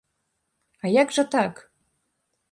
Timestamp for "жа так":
1.17-1.53